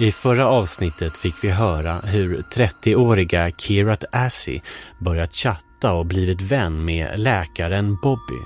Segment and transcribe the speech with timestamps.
[0.00, 4.62] I förra avsnittet fick vi höra hur 30-åriga Kirat Assi
[5.00, 8.40] börjat chatta och blivit vän med läkaren Bobby.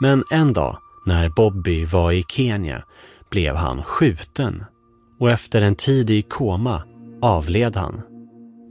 [0.00, 2.82] Men en dag när Bobby var i Kenya
[3.30, 4.64] blev han skjuten
[5.18, 6.82] och efter en tid i koma
[7.22, 8.02] avled han,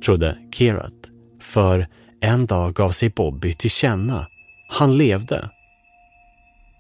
[0.06, 0.94] trodde Kirat.
[1.42, 1.88] För
[2.22, 4.28] en dag gav sig Bobby till känna.
[4.70, 5.50] Han levde.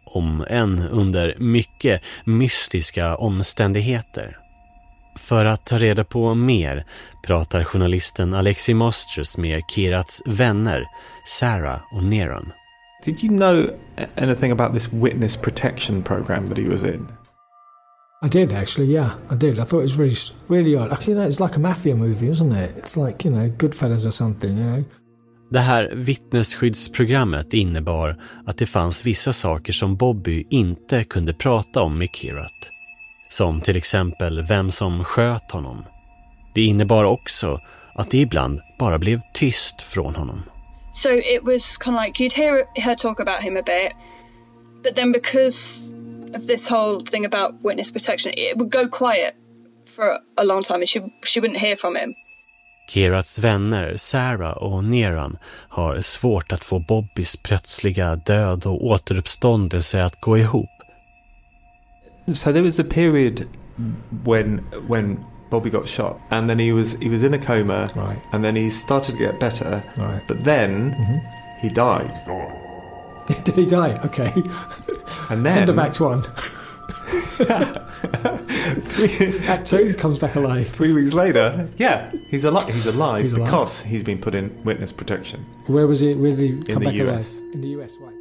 [0.05, 4.38] Om än under mycket mystiska omständigheter.
[5.19, 6.85] För att ta reda på mer
[7.27, 10.85] pratar journalisten Alexi Mostros med Kirats vänner
[11.25, 12.51] Sarah och Neron.
[13.05, 13.69] Did you know
[14.15, 17.07] anything about this witness protection program that he was in?
[18.25, 19.59] I did actually, yeah, I did.
[19.59, 20.15] I thought it was really,
[20.47, 20.91] really odd.
[20.91, 22.71] Actually, you know, it's like a mafia movie, isn't it?
[22.77, 24.83] It's like you know, Goodfellas or something, you know.
[25.51, 28.15] Det här vittnesskyddsprogrammet innebar
[28.45, 32.71] att det fanns vissa saker som Bobby inte kunde prata om med Kirat.
[33.29, 35.85] Som till exempel vem som sköt honom.
[36.53, 37.61] Det innebar också
[37.95, 40.43] att det ibland bara blev tyst från honom.
[40.91, 43.91] So it was kind of like you'd hear her talk about him a bit,
[44.83, 45.91] but then because
[46.35, 49.33] of this whole thing about witness protection, it would go quiet
[49.95, 50.03] for
[50.37, 52.13] a long time and she, she wouldn't hear from him.
[52.89, 55.37] Kirats vänner Sarah och Neran
[55.69, 60.69] har svårt att få Bobbys plötsliga död och återuppståndelse att gå ihop.
[62.33, 63.47] So there was a period
[64.23, 68.21] when when Bobby got shot, and then he was he was in a coma, Right.
[68.31, 70.21] and then he started to get better, Right.
[70.27, 71.17] but then mm-hmm.
[71.59, 72.13] he died,
[73.43, 73.99] Did he die?
[74.05, 74.31] Okay.
[75.29, 76.23] and then End of Act One.
[79.47, 80.67] Act Two he comes back alive.
[80.67, 82.73] three weeks later, yeah, he's alive.
[82.73, 83.45] He's alive He's alive.
[83.49, 85.45] because he's been put in witness protection.
[85.67, 86.13] Where was he?
[86.15, 87.19] Where did he come the back alive?
[87.19, 87.39] US.
[87.53, 88.13] In the US, right?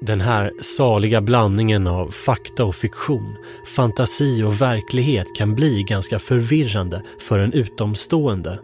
[0.00, 3.36] Den här saliga blandningen av fakta och fiktion,
[3.76, 8.58] fantasi och verklighet kan bli ganska förvirrande för en utomstående.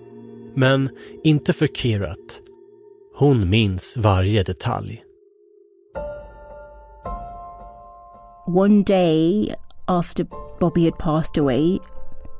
[0.54, 0.90] Men
[1.24, 2.42] inte för Kirat.
[3.16, 5.02] Hon minns varje detalj.
[8.44, 9.54] one day
[9.88, 10.24] after
[10.58, 11.80] Bobby had passed away,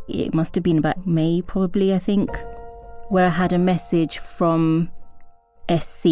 [0.08, 2.30] it must have been about May, probably, I think,
[3.08, 4.90] where I had a message from
[5.68, 6.04] SC,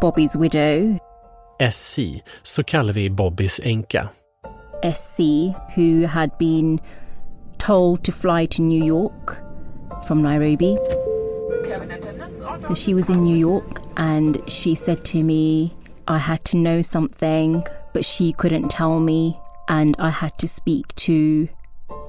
[0.00, 0.98] Bobby's widow,
[1.72, 1.98] SC,
[2.42, 4.08] så kallar vi Bobbys änka.
[4.94, 5.18] SC,
[5.76, 6.80] who had been
[7.58, 9.36] told to fly to New York
[10.06, 10.76] from Nairobi.
[12.68, 15.70] So she was in New York and she said to me,
[16.08, 17.62] I had to know something,
[17.94, 19.36] but she couldn't tell me,
[19.68, 21.48] and I had to speak to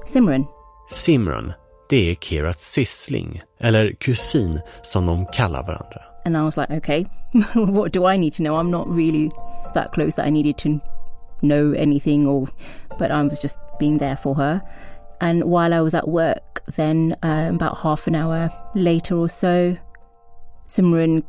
[0.06, 0.46] Simran.
[0.90, 1.52] Simran,
[1.88, 6.02] det är Kirats syssling, eller kusin som de kallar varandra.
[6.24, 7.02] And I was like, okay,
[7.54, 8.56] what do I need to know?
[8.56, 9.30] I'm not really
[9.74, 10.80] that close that I needed to
[11.42, 12.48] know anything, or
[12.98, 14.62] but I was just being there for her.
[15.20, 19.76] And while I was at work, then um, about half an hour later or so,
[20.68, 21.24] Simran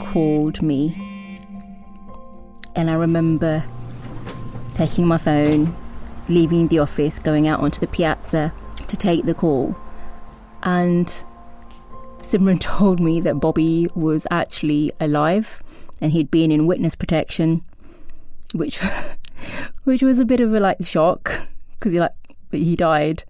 [0.00, 0.94] called me,
[2.76, 3.62] and I remember
[4.74, 5.74] taking my phone,
[6.28, 8.52] leaving the office, going out onto the piazza
[8.86, 9.76] to take the call,
[10.62, 11.22] and
[12.22, 15.62] Simran told me that Bobby was actually alive
[16.00, 17.64] and he'd been in witness protection,
[18.54, 18.80] which
[19.84, 21.48] which was a bit of a like shock
[21.78, 22.12] because he like
[22.50, 23.24] but he died.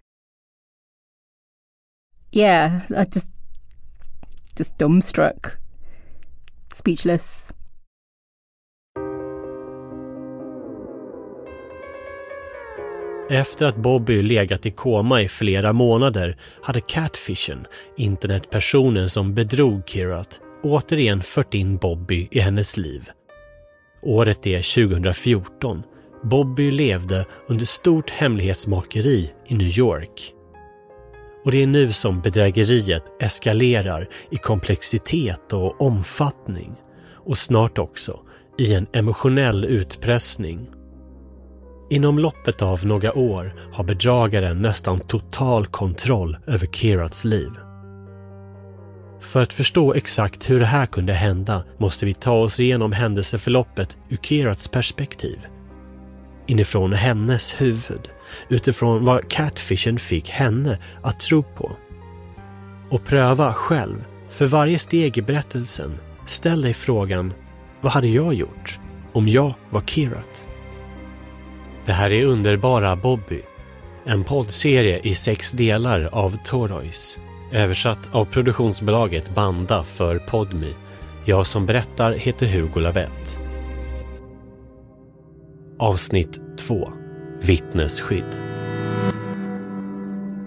[2.32, 3.30] Yeah, I just
[4.56, 5.56] just dumbstruck,
[6.70, 7.52] speechless.
[13.30, 20.40] Efter att Bobby legat i koma i flera månader hade Catfishen, internetpersonen som bedrog Kirat,
[20.62, 23.08] återigen fört in Bobby i hennes liv.
[24.02, 25.82] Året är 2014.
[26.22, 30.32] Bobby levde under stort hemlighetsmakeri i New York.
[31.44, 36.72] Och det är nu som bedrägeriet eskalerar i komplexitet och omfattning.
[37.26, 38.20] Och snart också
[38.58, 40.79] i en emotionell utpressning.
[41.92, 47.50] Inom loppet av några år har bedragaren nästan total kontroll över Kirats liv.
[49.20, 53.98] För att förstå exakt hur det här kunde hända måste vi ta oss igenom händelseförloppet
[54.08, 55.46] ur Kirats perspektiv.
[56.46, 58.08] Inifrån hennes huvud,
[58.48, 61.72] utifrån vad Catfishen fick henne att tro på.
[62.90, 65.90] Och pröva själv, för varje steg i berättelsen,
[66.26, 67.32] ställ dig frågan,
[67.80, 68.78] vad hade jag gjort
[69.12, 70.46] om jag var Kirat?
[71.90, 73.42] Det här är Underbara Bobby,
[74.04, 77.18] en poddserie i sex delar av Toroys.
[77.52, 80.74] Översatt av produktionsbolaget Banda för Podmi.
[81.24, 83.38] Jag som berättar heter Hugo Lavett.
[85.78, 86.88] Avsnitt 2.
[87.42, 88.38] Vittnesskydd.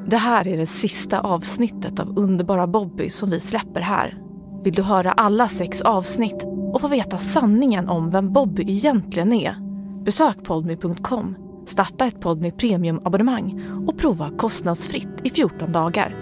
[0.07, 4.17] Det här är det sista avsnittet av Underbara Bobby som vi släpper här.
[4.63, 6.43] Vill du höra alla sex avsnitt
[6.73, 9.72] och få veta sanningen om vem Bobby egentligen är?
[10.05, 11.35] Besök podmy.com,
[11.67, 16.15] starta ett Podmy Premium-abonnemang och prova kostnadsfritt i 14 dagar.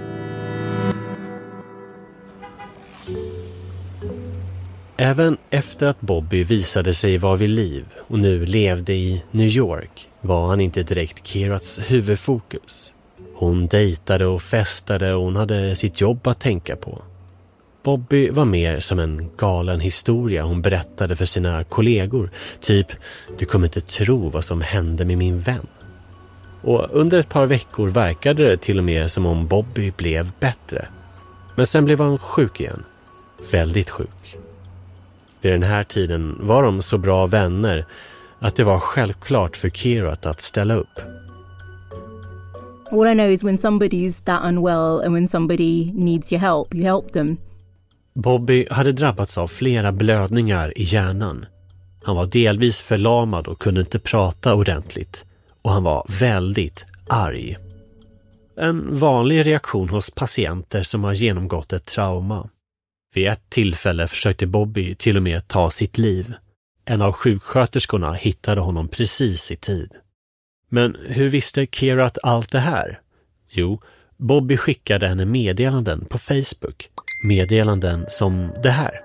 [4.97, 10.09] Även efter att Bobby visade sig vara vid liv och nu levde i New York
[10.21, 12.95] var han inte direkt Kirats huvudfokus.
[13.35, 17.01] Hon dejtade och festade och hon hade sitt jobb att tänka på.
[17.83, 22.29] Bobby var mer som en galen historia hon berättade för sina kollegor.
[22.59, 22.87] Typ,
[23.37, 25.67] du kommer inte tro vad som hände med min vän.
[26.61, 30.87] Och under ett par veckor verkade det till och med som om Bobby blev bättre.
[31.55, 32.83] Men sen blev han sjuk igen.
[33.51, 34.37] Väldigt sjuk.
[35.41, 37.85] Vid den här tiden var de så bra vänner
[38.39, 40.99] att det var självklart för Kirat att ställa upp.
[42.91, 46.83] All I know is when somebody's that unwell and when somebody needs your help, you
[46.83, 47.37] help them.
[48.13, 51.45] Bobby hade drabbats av flera blödningar i hjärnan.
[52.03, 55.25] Han var delvis förlamad och kunde inte prata ordentligt.
[55.61, 57.57] Och han var väldigt arg.
[58.57, 62.49] En vanlig reaktion hos patienter som har genomgått ett trauma.
[63.13, 66.33] Vid ett tillfälle försökte Bobby till och med ta sitt liv.
[66.85, 69.91] En av sjuksköterskorna hittade honom precis i tid.
[70.69, 72.99] Men hur visste Kerat allt det här?
[73.49, 73.81] Jo,
[74.17, 76.89] Bobby skickade henne meddelanden på Facebook.
[77.23, 79.01] Meddelanden som det här.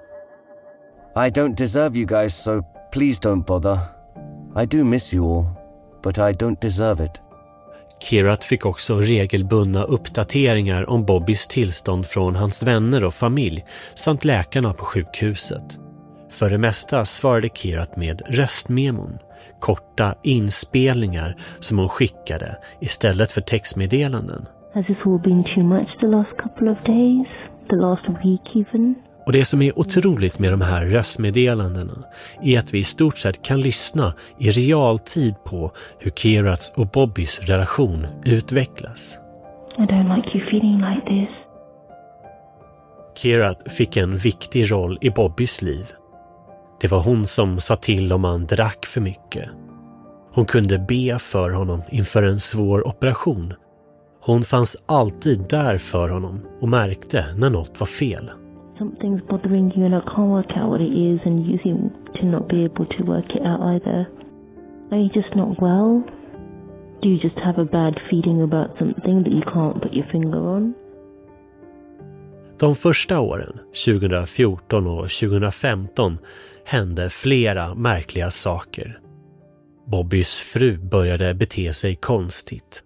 [1.17, 3.79] I don't deserve you guys, so please don't bother.
[4.63, 5.47] I do miss you all,
[6.03, 7.23] but I don't deserve it.
[8.01, 13.65] Kirat fick också regelbundna uppdateringar om Bobbys tillstånd från hans vänner och familj
[13.95, 15.79] samt läkarna på sjukhuset.
[16.31, 19.19] För det mesta svarade Kirat med röstmemon,
[19.61, 24.47] korta inspelningar som hon skickade istället för textmeddelanden.
[24.75, 27.45] Has this all been too much the last couple of days?
[27.71, 28.95] The last week even?
[29.27, 31.93] Och det som är otroligt med de här röstmeddelandena
[32.43, 37.41] är att vi i stort sett kan lyssna i realtid på hur Kirats och Bobbys
[37.41, 39.19] relation utvecklas.
[39.79, 41.47] I don't like you feeling like this.
[43.23, 45.87] Kirat fick en viktig roll i Bobbys liv.
[46.81, 49.51] Det var hon som sa till om han drack för mycket.
[50.33, 53.55] Hon kunde be för honom inför en svår operation.
[54.26, 58.31] Hon fanns alltid där för honom och märkte när något var fel.
[58.78, 61.90] Something's bothering you and I can't work out what it is and you seem
[62.20, 64.06] to not be able to work it out either.
[64.90, 66.02] Are you just not well?
[67.02, 70.38] Do you just have a bad feeling about something that you can't put your finger
[70.38, 70.75] on?
[72.61, 76.19] De första åren, 2014 och 2015,
[76.64, 79.00] hände flera märkliga saker.
[79.87, 82.86] Bobbys fru började bete sig konstigt.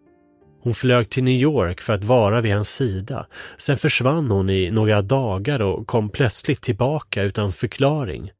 [0.62, 3.26] Hon flög till New York för att vara vid hans sida.
[3.58, 8.30] Sen försvann hon i några dagar och kom plötsligt tillbaka utan förklaring.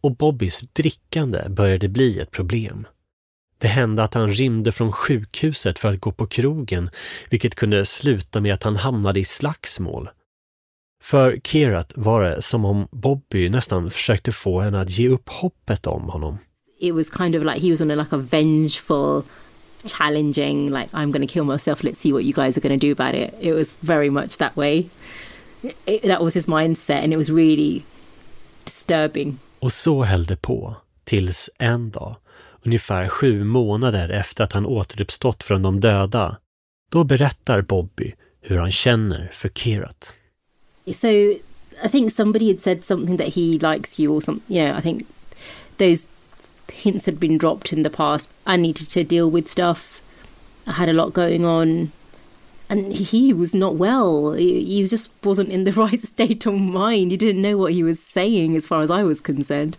[0.00, 2.86] Och Bobbys drickande började bli ett problem.
[3.58, 6.90] Det hände att han rymde från sjukhuset för att gå på krogen,
[7.30, 10.10] vilket kunde sluta med att han hamnade i slagsmål.
[11.02, 15.86] För Kerat var det som om Bobby nästan försökte få henne att ge upp hoppet
[15.86, 16.38] om honom.
[16.80, 19.22] It was kind of like he was on a like a vengeful
[19.86, 22.86] challenging, like, I'm going to kill myself, let's see what you guys are going to
[22.86, 23.34] do about it.
[23.40, 24.88] It was very much that way.
[25.86, 27.82] It, that was his mindset and it was really
[28.64, 29.38] disturbing.
[29.60, 32.16] Och så höll det på, tills en dag,
[32.62, 36.36] ungefär sju månader efter att han återuppstått från de döda,
[36.90, 40.14] då berättar Bobby hur han känner för Kirat.
[40.94, 44.78] So I think somebody had said something that he likes you or something, you know,
[44.78, 45.06] I think
[45.76, 46.06] those
[46.70, 48.30] hints had been dropped in the past.
[48.46, 50.00] I needed to deal with stuff.
[50.66, 51.92] I had a lot going on.
[52.70, 54.32] And he was not well.
[54.32, 57.10] He, just wasn't in the right state of mind.
[57.10, 59.76] He didn't know what he was saying, as far as I was concerned.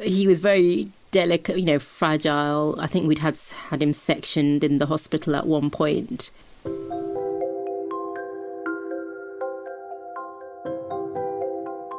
[0.00, 2.76] He was very delicate, you know, fragile.
[2.80, 6.30] I think we'd had had him sectioned in the hospital at one point.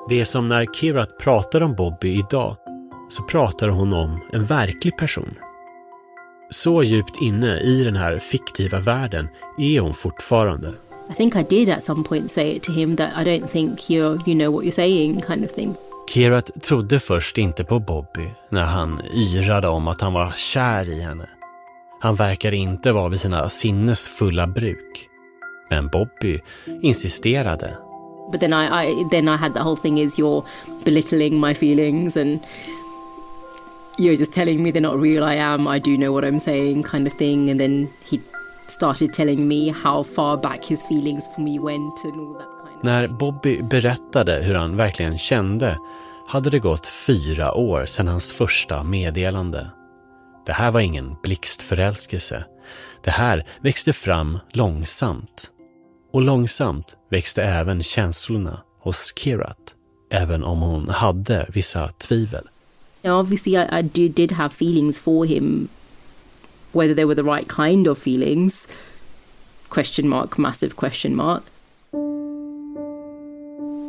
[0.09, 2.57] Det som när Kirat pratar om Bobby idag
[3.09, 5.35] så pratar hon om en verklig person.
[6.49, 10.73] Så djupt inne i den här fiktiva världen är hon fortfarande.
[11.09, 13.89] I think I did at some point say it to him that I don't think
[13.89, 15.75] you you know what you're saying kind of thing.
[16.13, 21.01] Kirat trodde först inte på Bobby när han yrade om att han var kär i
[21.01, 21.29] henne.
[21.99, 25.09] Han verkade inte vara vid sina sinnesfulla bruk.
[25.69, 26.39] Men Bobby
[26.81, 27.77] insisterade.
[28.31, 30.43] But then I, I then I had the whole thing is you're
[30.83, 32.39] belittling my feelings and
[33.97, 36.83] you're just telling me they're not real, I am, I do know what I'm saying,
[36.83, 37.49] kind of thing.
[37.49, 38.21] And then he
[38.67, 42.77] started telling me how far back his feelings for me went and all that kind
[42.77, 45.77] of När Bobby berättade hur han verkligen kände
[46.27, 49.71] hade det gått fyra år sedan hans första meddelande.
[50.45, 52.45] Det här var ingen blixtförälskelse.
[53.03, 55.51] Det här växte fram långsamt.
[56.13, 59.75] Och långsamt växte även känslorna hos Kirat,
[60.11, 62.47] även om hon hade vissa tvivel.
[63.07, 65.69] Now, obviously, I, I do, did have feelings for him,
[66.73, 68.67] whether they were the right kind of feelings.
[69.69, 71.45] Question mark, massive question mark.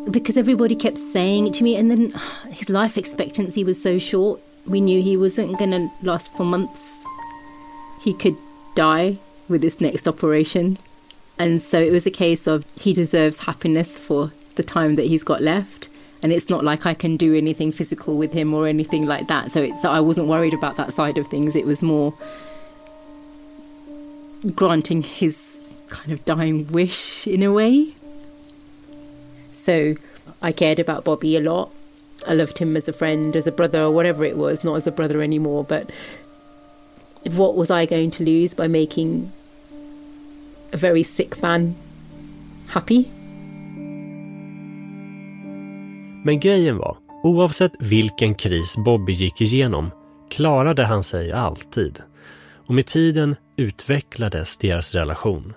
[0.09, 2.13] Because everybody kept saying it to me, and then
[2.53, 4.41] his life expectancy was so short.
[4.69, 7.05] We knew he wasn't going to last for months.
[8.01, 8.37] He could
[8.77, 10.79] die with this next operation.
[11.41, 15.25] And so it was a case of he deserves happiness for the time that he's
[15.25, 15.88] got left.
[16.23, 19.53] And it's not like I can do anything physical with him or anything like that.
[19.53, 21.55] So it's I wasn't worried about that side of things.
[21.55, 22.13] It was more
[24.55, 27.95] granting his kind of dying wish in a way.
[29.53, 29.95] So
[30.43, 31.73] I cared about Bobby a lot.
[32.27, 34.87] I loved him as a friend, as a brother, or whatever it was, not as
[34.87, 35.65] a brother anymore.
[35.65, 35.91] But
[37.25, 39.31] what was I going to lose by making
[40.73, 41.77] a very sick man
[42.69, 43.11] happy?
[46.29, 49.91] Men grejen var, oavsett vilken kris Bobby gick igenom
[50.31, 52.03] klarade han sig alltid.
[52.67, 55.55] Och med tiden utvecklades deras relation.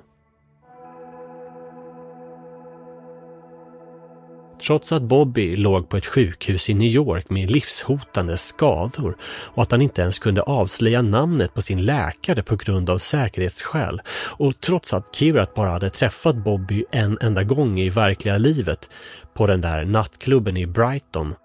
[4.61, 9.71] Trots att Bobby låg på ett sjukhus i New York med livshotande skador och att
[9.71, 14.01] han inte ens kunde avslöja namnet på sin läkare på grund av säkerhetsskäl
[14.37, 18.89] och trots att Kirat bara hade träffat Bobby en enda gång i verkliga livet
[19.33, 21.35] på den där nattklubben i Brighton.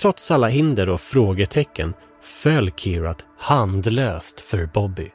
[0.00, 5.08] Trots alla hinder och frågetecken föll Kirat handlöst för Bobby.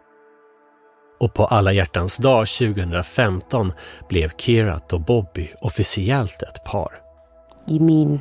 [1.19, 3.73] Och på alla hjärtans dag 2015
[4.09, 7.06] blev Kirat och Bobby officiellt ett par.
[7.69, 8.19] You mean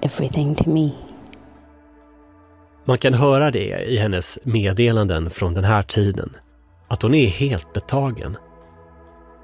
[0.00, 0.90] everything to me.
[2.84, 6.36] Man kan höra det i hennes meddelanden från den här tiden.
[6.88, 8.36] Att hon är helt betagen.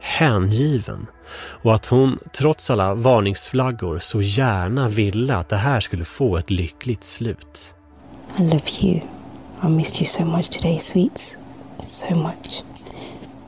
[0.00, 1.06] Hängiven.
[1.62, 6.50] Och att hon, trots alla varningsflaggor, så gärna ville att det här skulle få ett
[6.50, 7.74] lyckligt slut.
[8.38, 9.00] I love you.
[9.64, 11.38] I missed you so much today, sweets.
[11.82, 12.62] So much.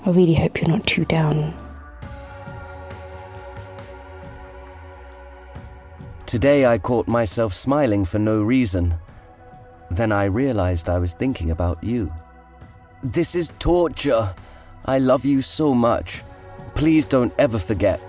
[0.06, 1.52] I really hope you're not too down.
[6.30, 8.94] Today I caught myself smiling for no reason.
[9.96, 12.08] Then I realized I was thinking about you.
[13.02, 14.34] This is torture.
[14.84, 16.22] I love you so much.
[16.74, 18.00] Please don't ever forget.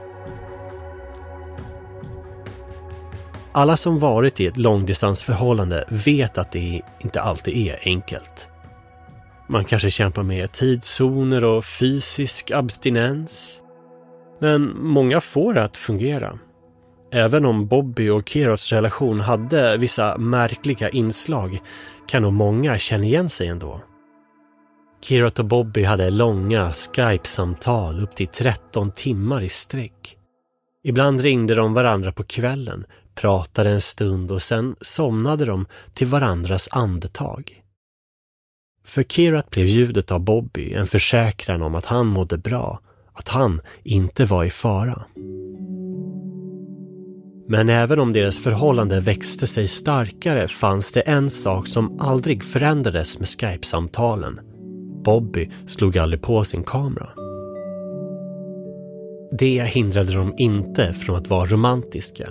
[3.51, 8.49] Alla som varit i ett långdistansförhållande vet att det inte alltid är enkelt.
[9.49, 13.61] Man kanske kämpar med tidszoner och fysisk abstinens.
[14.39, 16.39] Men många får det att fungera.
[17.13, 21.59] Även om Bobby och Kiros relation hade vissa märkliga inslag
[22.07, 23.81] kan nog många känna igen sig ändå.
[25.03, 30.17] Kirot och Bobby hade långa Skype-samtal upp till 13 timmar i sträck.
[30.83, 36.69] Ibland ringde de varandra på kvällen, pratade en stund och sen somnade de till varandras
[36.71, 37.61] andetag.
[38.85, 42.79] För Kirat blev ljudet av Bobby en försäkran om att han mådde bra,
[43.13, 45.05] att han inte var i fara.
[47.51, 53.19] Men även om deras förhållande växte sig starkare fanns det en sak som aldrig förändrades
[53.19, 54.39] med Skype-samtalen.
[55.03, 57.09] Bobby slog aldrig på sin kamera.
[59.39, 62.29] Det hindrade dem inte från att vara romantiska.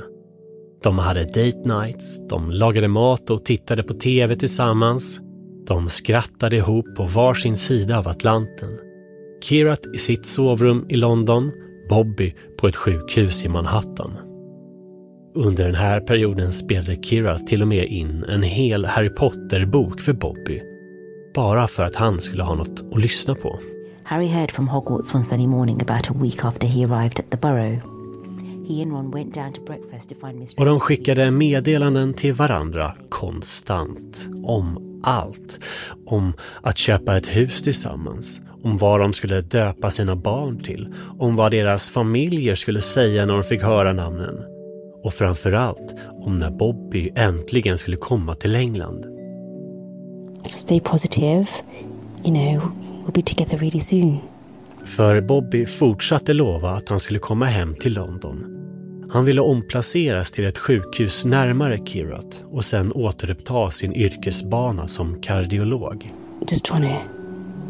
[0.83, 5.21] De hade date nights, de lagade mat och tittade på TV tillsammans.
[5.67, 8.79] De skrattade ihop på varsin sida av Atlanten.
[9.45, 11.51] Kirat i sitt sovrum i London,
[11.89, 14.30] Bobby på ett sjukhus i Manhattan.
[15.35, 20.13] Under den här perioden spelade Kira till och med in en hel Harry Potter-bok för
[20.13, 20.63] Bobby.
[21.35, 23.59] Bara för att han skulle ha något att lyssna på.
[24.05, 27.37] Harry heard from Hogwarts one sunny morning about a week after he arrived at the
[27.37, 27.81] Burrow.
[28.69, 30.61] He and Ron went down to breakfast to find Mr.
[30.61, 34.29] Och de skickade meddelanden till varandra konstant.
[34.45, 35.61] Om allt.
[36.07, 36.33] Om
[36.63, 38.41] att köpa ett hus tillsammans.
[38.63, 40.95] Om vad de skulle döpa sina barn till.
[41.19, 44.60] Om vad deras familjer skulle säga när de fick höra namnen.
[45.05, 49.05] Och framförallt om när Bobby äntligen skulle komma till England.
[50.51, 51.47] Stay positive.
[52.25, 52.73] You know,
[53.05, 54.19] we'll be together really soon.
[54.85, 58.57] För Bobby fortsatte lova att han skulle komma hem till London.
[59.13, 66.13] Han ville omplaceras till ett sjukhus närmare Kirat och sen återuppta sin yrkesbana som kardiolog.
[66.51, 66.95] Just trying to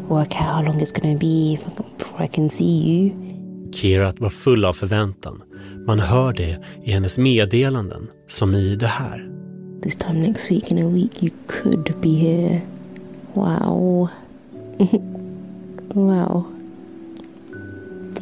[0.07, 1.57] work out how long it's to be
[1.97, 3.11] before I can see you.
[3.73, 5.41] Kirat var full av förväntan.
[5.87, 9.29] Man hör det i hennes meddelanden, som i det här.
[9.81, 12.61] This time next week in a week you could be here.
[13.33, 14.09] Wow.
[15.93, 16.45] wow.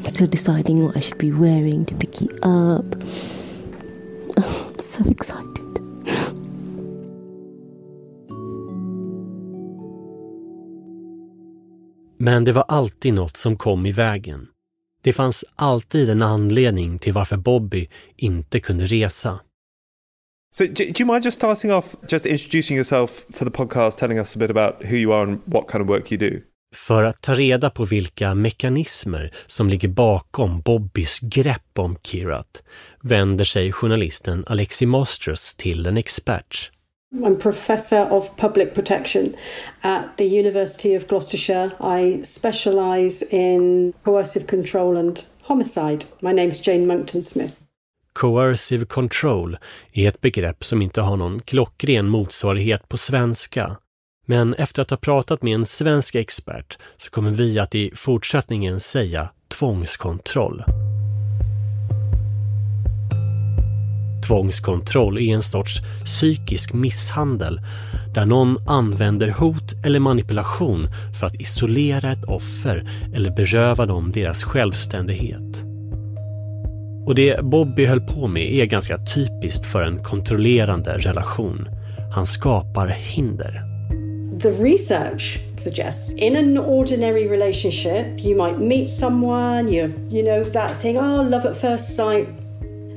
[0.07, 2.95] Still deciding what I should be wearing to pick you up.
[4.37, 5.49] I'm so excited.
[12.17, 14.47] Men det var alltid något som kom i vägen.
[15.01, 19.39] Det fanns alltid en anledning till varför Bobby inte kunde resa.
[20.51, 24.17] So, do, do, you mind just starting off, just introducing yourself for the podcast, telling
[24.17, 26.41] us a bit about who you are and what kind of work you do?
[26.75, 32.63] För att ta reda på vilka mekanismer som ligger bakom Bobbys grepp om Kirat
[33.01, 36.71] vänder sig journalisten Alexi Mostros till en expert.
[37.11, 39.35] I'm professor of public protection
[39.81, 41.71] at the University of Gloucestershire.
[41.79, 46.05] I specialise in coercive control and homicide.
[46.21, 47.53] My name's Jane Monkton Smith.
[48.13, 49.57] Coercive control
[49.93, 53.77] är ett begrepp som inte har någon klockren motsvarighet på svenska.
[54.25, 58.79] Men efter att ha pratat med en svensk expert så kommer vi att i fortsättningen
[58.79, 60.63] säga tvångskontroll.
[64.29, 67.61] Tvångskontroll är en sorts psykisk misshandel
[68.13, 70.87] där någon använder hot eller manipulation
[71.19, 75.63] för att isolera ett offer eller beröva dem deras självständighet.
[77.05, 81.69] Och det Bobby höll på med är ganska typiskt för en kontrollerande relation.
[82.15, 83.63] Han skapar hinder.
[84.41, 90.81] The research suggests in an ordinary relationship you might meet someone, you you know that
[90.81, 92.38] thing, oh love at first sight.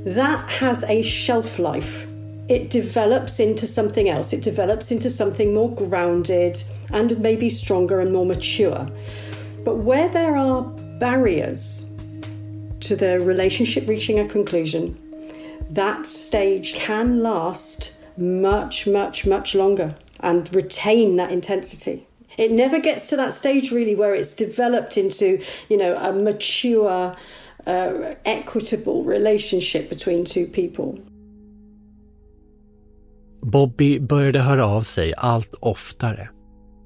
[0.04, 2.06] That has a shelf life.
[2.48, 4.32] It develops into something else.
[4.32, 8.88] It develops into something more grounded and maybe stronger and more mature.
[9.64, 10.62] But where there are
[10.98, 11.92] barriers
[12.80, 14.98] to the relationship reaching a conclusion,
[15.70, 22.06] that stage can last much, much, much longer and retain that intensity.
[22.36, 27.16] It never gets to that stage really where it's developed into, you know, a mature,
[27.66, 31.02] uh, equitable relationship between two people.
[33.42, 36.28] Bobby började höra av sig allt oftare.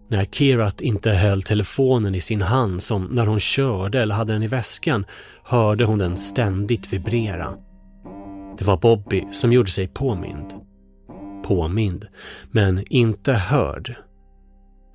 [0.08, 4.42] När Kirat inte höll telefonen i sin hand som när hon körde eller hade den
[4.42, 5.04] i väskan
[5.44, 7.54] hörde hon den ständigt vibrera.
[8.58, 10.54] Det var Bobby som gjorde sig påmind.
[11.44, 12.06] Påmind,
[12.50, 13.94] men inte hörd.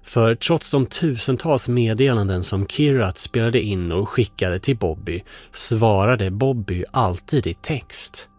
[0.03, 6.83] För trots de tusentals meddelanden som Kirat spelade in och skickade till Bobby svarade Bobby
[6.91, 8.29] alltid i text.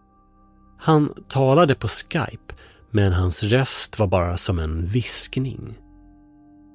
[0.79, 2.53] Han talade på Skype,
[2.91, 5.77] men hans röst var bara som en viskning.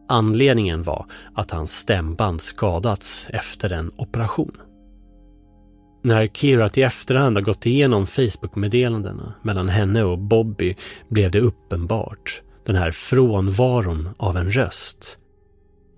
[0.09, 4.57] Anledningen var att hans stämband skadats efter en operation.
[6.03, 10.74] När Kirat i efterhand har gått igenom Facebook-meddelandena mellan henne och Bobby
[11.09, 12.42] blev det uppenbart.
[12.68, 15.18] Den här frånvaron av en röst.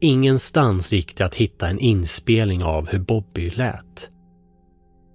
[0.00, 4.10] Ingenstans gick det att hitta en inspelning av hur Bobby lät.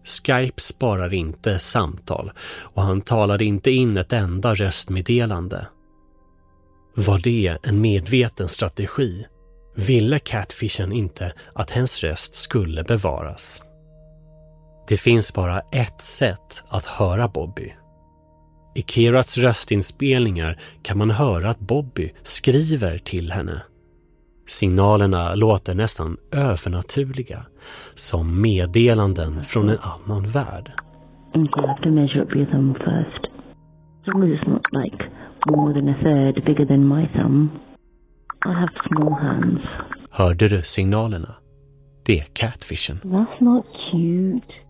[0.06, 5.68] Skype sparar inte samtal och han talade inte in ett enda röstmeddelande.
[6.96, 9.26] Var det en medveten strategi?
[9.76, 13.64] Ville Catfishen inte att hens röst skulle bevaras?
[14.88, 17.76] Det finns bara ett sätt att höra Bobby.
[18.76, 23.64] I Kirats röstinspelningar kan man höra att Bobby skriver till henne.
[24.48, 27.46] Signalerna låter nästan övernaturliga,
[27.94, 30.72] som meddelanden från en annan värld.
[31.34, 33.26] I'm gonna have to measure up your thumb first.
[34.02, 34.98] As long as it's not like
[35.46, 37.50] more than a third bigger than my thumb.
[38.46, 39.62] I have small hands.
[40.12, 41.36] Hörde du signalerna?
[42.06, 43.00] Det är catfishen.
[43.04, 44.65] That's not cute.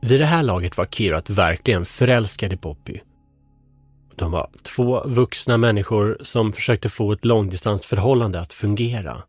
[0.00, 3.00] Vid det här laget var Kirat verkligen förälskad i Bobby.
[4.16, 9.22] De var två vuxna människor som försökte få ett långdistansförhållande att fungera.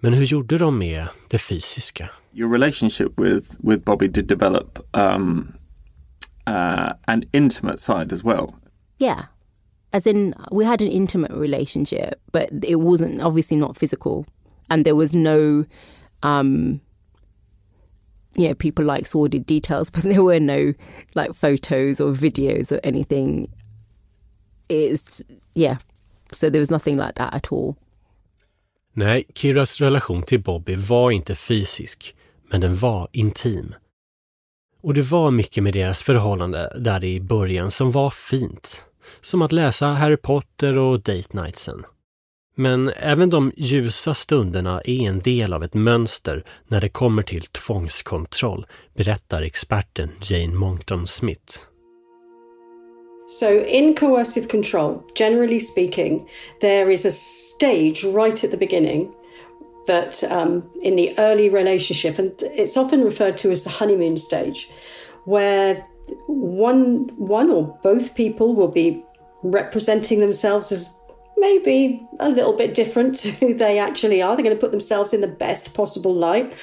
[0.00, 2.10] Men hur gjorde de med det fysiska?
[2.34, 5.52] Your relationship with, with Bobby did develop um,
[6.48, 8.54] uh, an intimate side as well.
[8.98, 9.24] Yeah.
[9.90, 14.24] As in, we had an intimate relationship, but it wasn't obviously not physical.
[14.68, 15.64] And there was no,
[16.22, 16.80] um,
[18.36, 20.74] you know, people like sordid details, but there were no
[21.14, 23.48] like photos or videos or anything.
[24.68, 25.22] It's,
[25.54, 25.78] yeah.
[26.32, 27.76] So there was nothing like that at all.
[28.94, 32.14] Nej, Kiras relation till Bobby var inte fysisk,
[32.50, 33.74] men den var intim.
[34.82, 38.86] Och det var mycket med deras förhållande där i början som var fint.
[39.20, 41.84] Som att läsa Harry Potter och date nightsen.
[42.54, 47.42] Men även de ljusa stunderna är en del av ett mönster när det kommer till
[47.42, 51.58] tvångskontroll, berättar experten Jane Monkton Smith.
[53.28, 56.28] So, in coercive control, generally speaking,
[56.60, 59.10] there is a stage right at the beginning
[59.86, 64.68] that um, in the early relationship, and it's often referred to as the honeymoon stage,
[65.24, 65.76] where
[66.26, 69.02] one, one or both people will be
[69.42, 70.94] representing themselves as
[71.42, 74.34] maybe a little bit different to who they actually are.
[74.34, 76.54] They're going to put themselves in the best possible light.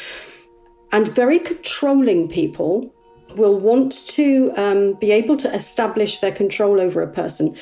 [0.91, 2.91] And very controlling people
[3.35, 7.55] will want to um, be able to establish their control over a person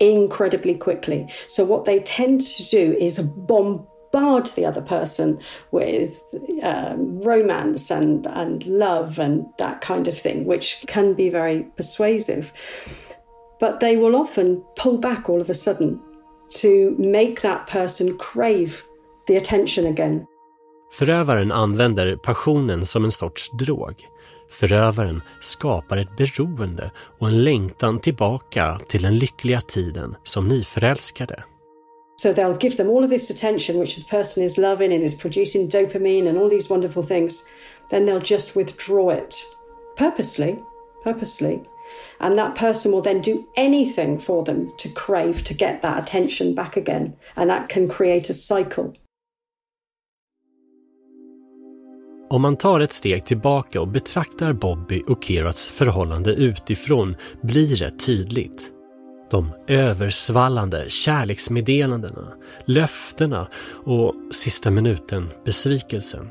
[0.00, 1.30] incredibly quickly.
[1.46, 5.38] So, what they tend to do is bombard the other person
[5.70, 6.20] with
[6.64, 12.52] um, romance and, and love and that kind of thing, which can be very persuasive.
[13.60, 16.00] But they will often pull back all of a sudden
[16.62, 18.72] to make that person crave
[19.26, 20.26] the attention again.
[20.92, 23.94] Förövaren använder passionen som en sorts drog.
[24.50, 31.44] Förövaren skapar ett beroende och en längtan tillbaka till den lyckliga tiden som nyförälskade.
[32.16, 35.18] So they'll give them all of this attention which the person is loving and is
[35.18, 37.44] producing dopamine and all these wonderful things.
[37.90, 39.44] Then they'll just withdraw it
[39.96, 40.58] purposely,
[41.02, 41.62] purposely.
[42.18, 46.54] And that person will then do anything for them to crave to get that attention
[46.54, 47.12] back again.
[47.36, 48.92] And that can create a cycle.
[52.30, 57.98] Om man tar ett steg tillbaka och betraktar Bobby och Kirats förhållande utifrån blir det
[57.98, 58.70] tydligt.
[59.30, 62.32] De översvallande kärleksmeddelandena,
[62.64, 63.46] löftena
[63.84, 66.30] och sista minuten besvikelsen.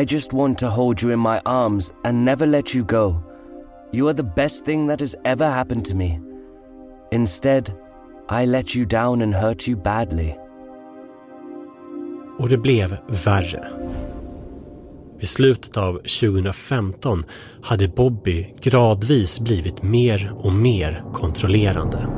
[0.00, 3.33] I just want to hold you in my arms and never let you go.
[3.94, 6.20] You are the best thing that has ever happened to me.
[7.12, 7.78] Instead,
[8.28, 10.34] I let you down and hurt you badly.
[12.38, 13.68] Och det blev värre.
[15.18, 17.24] Vid slutet av 2015
[17.62, 22.08] hade Bobby gradvis blivit mer och mer kontrollerande.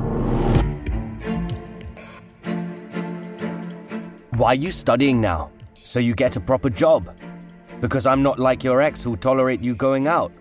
[4.31, 5.51] Why are you studying now?
[5.85, 7.11] So you get a proper job?
[7.81, 10.33] Because I'm not like your ex who'll tolerate you going out.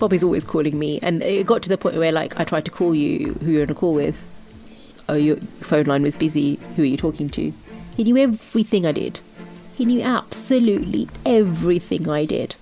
[0.00, 2.70] Bobby's always calling me, and it got to the point where, like, I tried to
[2.70, 4.24] call you, who you're on a call with.
[5.08, 6.56] Oh, your phone line was busy.
[6.74, 7.52] Who are you talking to?
[7.96, 9.20] He knew everything I did.
[9.76, 12.54] He knew absolutely everything I did.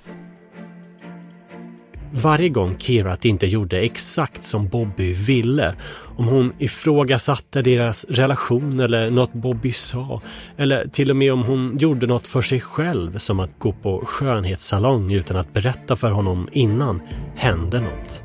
[2.13, 5.75] Varje gång Kirat inte gjorde exakt som Bobby ville,
[6.17, 10.23] om hon ifrågasatte deras relation eller något Bobby sa,
[10.57, 14.03] eller till och med om hon gjorde något för sig själv som att gå på
[14.07, 17.03] skönhetssalong utan att berätta för honom innan,
[17.37, 18.23] hände något.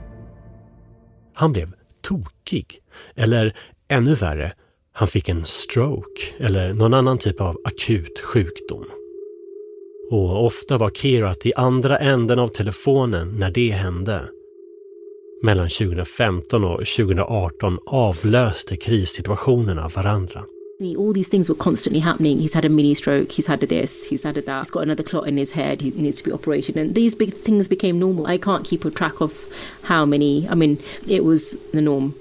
[1.33, 2.79] Han blev tokig,
[3.15, 3.55] eller
[3.89, 4.53] ännu värre,
[4.93, 8.85] han fick en stroke eller någon annan typ av akut sjukdom.
[10.13, 14.21] Och ofta var Kirat i andra änden av telefonen när det hände.
[15.43, 20.43] Mellan 2015 och 2018 avlöste krissituationerna varandra.
[20.97, 22.39] All these things were constantly happening.
[22.39, 24.83] He's had a mini stroke, he's had a this, he's had a that, he's got
[24.83, 26.77] another clot in his head, he needs to be operated.
[26.77, 28.27] And these big things became normal.
[28.27, 29.33] I can't keep a track of
[29.83, 32.13] how many, I mean, it was the norm.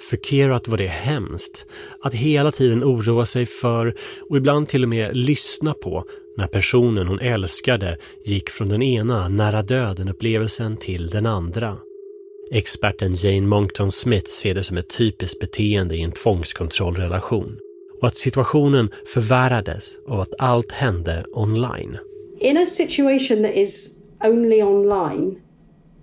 [0.00, 1.66] För Kerat var det hemskt
[2.02, 3.94] att hela tiden oroa sig för
[4.30, 6.04] och ibland till och med lyssna på
[6.36, 11.76] när personen hon älskade gick från den ena nära döden-upplevelsen till den andra.
[12.52, 17.58] Experten Jane Monkton Smith ser det som ett typiskt beteende i en tvångskontrollrelation
[18.00, 21.98] och att situationen förvärrades av att allt hände online.
[22.40, 25.40] In a situation that is only online,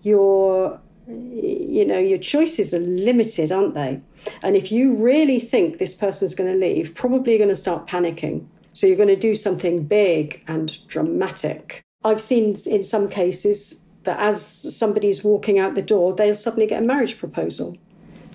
[0.03, 3.99] you're you know, your choices are limited, aren't they?
[4.41, 7.87] And if you really think this person's going to leave, probably you're going to start
[7.87, 8.45] panicking.
[8.73, 11.81] So you're going to do something big and dramatic.
[12.03, 16.81] I've seen in some cases that as somebody's walking out the door, they'll suddenly get
[16.81, 17.77] a marriage proposal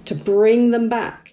[0.04, 1.27] to bring them back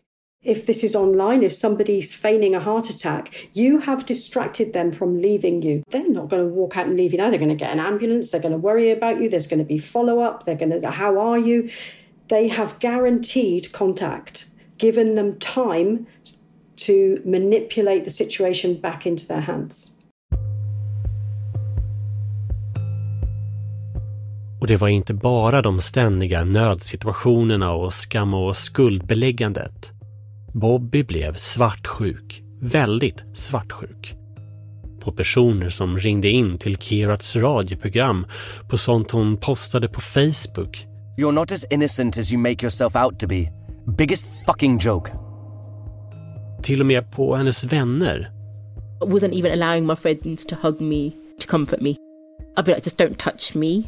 [0.45, 5.19] if this is online, if somebody's feigning a heart attack, you have distracted them from
[5.21, 5.83] leaving you.
[5.89, 7.31] They're not going to walk out and leave you now.
[7.31, 8.29] They're going to get an ambulance.
[8.29, 9.27] They're going to worry about you.
[9.27, 10.45] There's going to be follow up.
[10.45, 11.69] They're going to, how are you?
[12.27, 14.45] They have guaranteed contact,
[14.77, 16.05] given them time
[16.77, 19.91] to manipulate the situation back into their hands.
[24.61, 29.94] Och det var inte bara de ständiga nödsituationerna och skam och skuldbeläggandet.
[30.61, 32.43] Bobby blev svartsjuk.
[32.61, 34.15] Väldigt svartsjuk.
[35.01, 38.25] På personer som ringde in till Kirats radioprogram,
[38.69, 40.85] på sånt hon postade på Facebook.
[41.17, 43.51] You're not as innocent as you make yourself out to be.
[43.97, 45.11] Biggest fucking joke.
[46.65, 48.31] till och med på hennes vänner.
[49.01, 51.95] I wasn't even allowing my friends to hug me, to comfort me.
[52.57, 53.83] I'd be like, just don't touch me.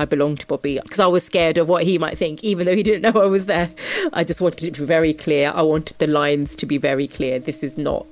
[0.00, 2.74] I belong to Bobby because I was scared of what he might think, even though
[2.74, 3.68] he didn't know I was there.
[4.12, 5.52] I just wanted it to be very clear.
[5.54, 7.38] I wanted the lines to be very clear.
[7.38, 8.06] This is not,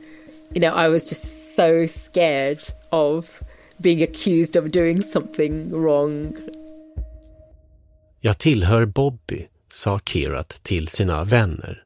[0.55, 2.61] you know, I was just so scared
[2.93, 3.43] of
[3.81, 6.37] being accused of doing something wrong.
[8.21, 11.85] Jag tillhör Bobby, sa Kirat till sina vänner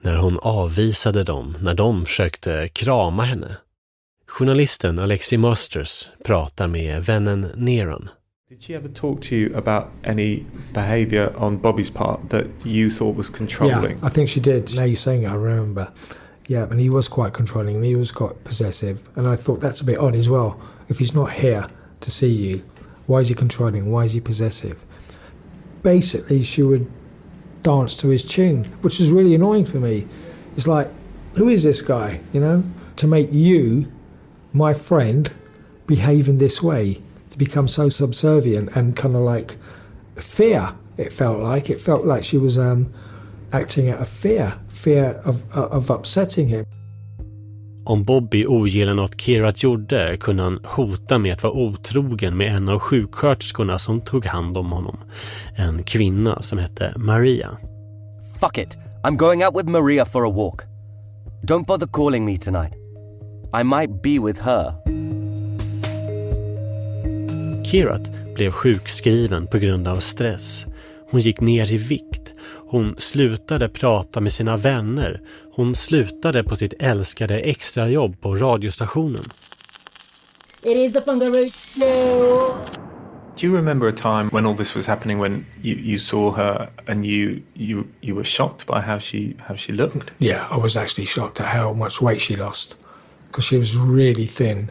[0.00, 3.56] när hon avvisade dem när de försökte krama henne.
[4.26, 8.08] Journalisten Alexi Masters pratar med vännen Neron.
[8.50, 13.16] Did she ever talk to you about any behaviour on Bobby's part that you thought
[13.16, 13.96] was controlling?
[13.96, 14.76] Yeah, I think she did.
[14.76, 15.90] Now you're saying it, I remember.
[16.46, 19.08] Yeah, and he was quite controlling and he was quite possessive.
[19.16, 20.60] And I thought that's a bit odd as well.
[20.90, 21.68] If he's not here
[22.00, 22.64] to see you,
[23.06, 23.90] why is he controlling?
[23.90, 24.84] Why is he possessive?
[25.82, 26.92] Basically, she would
[27.62, 30.06] dance to his tune, which was really annoying for me.
[30.54, 30.90] It's like,
[31.36, 32.62] who is this guy, you know?
[32.96, 33.90] To make you,
[34.52, 35.32] my friend,
[35.86, 37.00] behave in this way,
[37.34, 39.56] to become so subservient and kind of like
[40.16, 41.70] fear, it felt like.
[41.70, 42.92] It felt like she was um,
[43.52, 46.64] acting out of fear, fear of, of upsetting him.
[47.86, 52.68] Om Bobby ogillade något Kirat gjorde kunde han hota med att vara otrogen med en
[52.68, 54.96] av sjuksköterskorna som tog hand om honom.
[55.56, 57.56] En kvinna som hette Maria.
[58.40, 58.78] Fuck it.
[59.04, 60.64] I'm going out with Maria for a walk.
[61.42, 62.72] Don't bother calling me tonight.
[63.60, 64.74] I might be with her.
[67.64, 70.66] Kirat blev sjukskriven på grund av stress.
[71.10, 72.34] Hon gick ner i vikt.
[72.66, 75.20] Hon slutade prata med sina vänner.
[75.52, 79.24] Hon slutade på sitt älskade extrajobb på radiostationen.
[80.62, 82.56] It is the Fungaroo Show.
[83.36, 86.70] Do you remember a time when all this was happening when you, you saw her
[86.86, 90.12] and you, you you were shocked by how she how she looked?
[90.18, 92.78] Yeah, I was actually shocked at how much weight she lost
[93.26, 94.70] because she was really thin.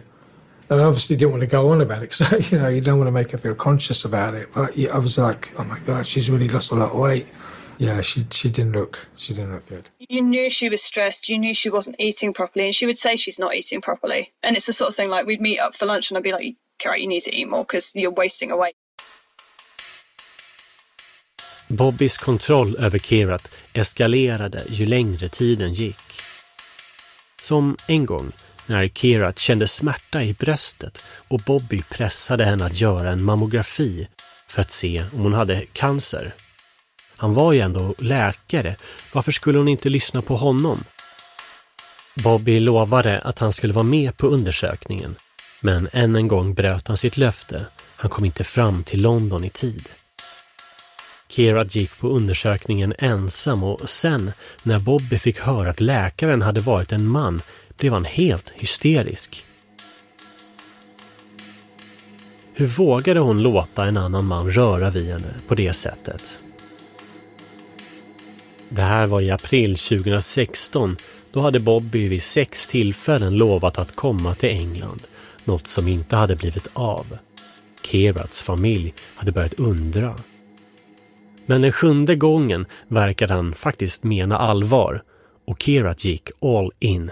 [0.73, 2.97] And I obviously didn't want to go on about it because you know you don't
[2.97, 4.51] want to make her feel conscious about it.
[4.51, 7.27] But I was like, oh my god, she's really lost a lot of weight.
[7.77, 9.89] Yeah, she she didn't look she didn't look good.
[9.99, 11.29] You knew she was stressed.
[11.29, 14.33] You knew she wasn't eating properly, and she would say she's not eating properly.
[14.41, 16.31] And it's the sort of thing like we'd meet up for lunch, and I'd be
[16.31, 18.71] like, "Carrot, you need to eat more because you're wasting away."
[21.67, 26.23] Bobbys kontroll över Kirat eskalerade ju längre tiden gick.
[27.41, 28.31] Som en gång
[28.65, 30.97] när Kirat kände smärta i bröstet
[31.28, 34.08] och Bobby pressade henne att göra en mammografi
[34.47, 36.34] för att se om hon hade cancer.
[37.17, 38.76] Han var ju ändå läkare.
[39.13, 40.84] Varför skulle hon inte lyssna på honom?
[42.15, 45.15] Bobby lovade att han skulle vara med på undersökningen.
[45.62, 47.65] Men än en gång bröt han sitt löfte.
[47.95, 49.89] Han kom inte fram till London i tid.
[51.30, 54.32] Kerat gick på undersökningen ensam och sen,
[54.63, 57.41] när Bobby fick höra att läkaren hade varit en man,
[57.77, 59.45] blev han helt hysterisk.
[62.53, 66.39] Hur vågade hon låta en annan man röra vid henne på det sättet?
[68.69, 70.97] Det här var i april 2016.
[71.31, 75.01] Då hade Bobby vid sex tillfällen lovat att komma till England.
[75.43, 77.17] Något som inte hade blivit av.
[77.81, 80.15] Kerats familj hade börjat undra.
[81.45, 85.03] Men den sjunde gången verkade han faktiskt mena allvar
[85.45, 87.12] och Kerat gick all in.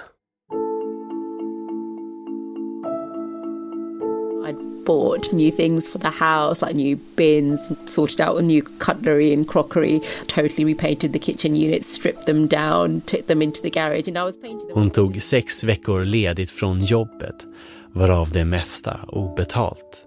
[4.92, 10.02] Bought new things for the house, like new bins, sorted out new cutlery and crockery,
[10.28, 14.24] totally repainted the kitchen units, stripped them down, took them into the garage and I
[14.24, 14.78] was painting them.
[14.78, 17.48] Hon tog sex veckor ledigt från jobbet,
[17.94, 20.06] varav det mesta obetalt.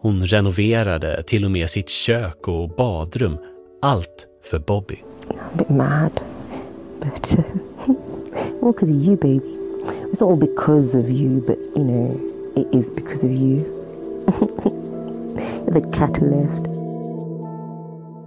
[0.00, 3.38] Hon renoverade till och med sitt kök och badrum,
[3.82, 5.02] allt för Bobby.
[5.28, 6.20] I'm a bit mad,
[7.00, 7.36] but
[8.62, 9.52] all because of you, baby.
[10.10, 12.20] It's not all because of you, but you know,
[12.56, 13.85] it is because of you.
[15.72, 16.66] the catalyst.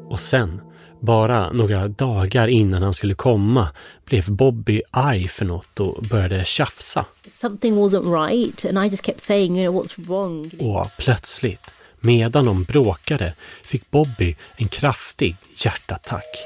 [0.09, 0.61] Och sen,
[0.99, 3.69] bara några dagar innan han skulle komma,
[4.05, 7.05] blev Bobby arg för något och började tjafsa.
[7.31, 10.51] Something wasn't right and I just kept saying, you know, what's wrong?
[10.59, 13.33] Och plötsligt, medan de bråkade,
[13.63, 16.37] fick Bobby en kraftig hjärtattack.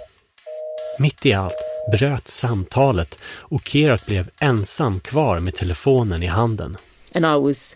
[1.00, 1.58] Mitt i allt
[1.92, 6.78] bröt samtalet och Kerat blev ensam kvar med telefonen i handen.
[7.16, 7.76] And I was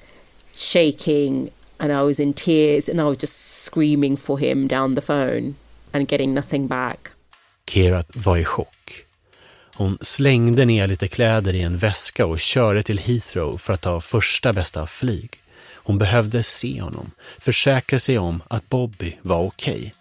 [0.55, 5.01] shaking and I was in tears and I was just screaming for him down the
[5.01, 5.55] phone
[5.91, 7.09] and getting nothing back.
[7.65, 9.03] Kerat var i chock.
[9.73, 14.01] Hon slängde ner lite kläder i en väska och körde till Heathrow för att ta
[14.01, 15.29] första bästa flyg.
[15.73, 19.75] Hon behövde se honom, försäkra sig om att Bobby var okej.
[19.75, 19.91] Okay.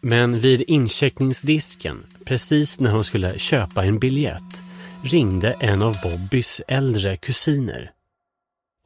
[0.00, 4.62] Men vid incheckningsdisken, precis när hon skulle köpa en biljett,
[5.04, 7.90] ringde en av Bobbys äldre kusiner.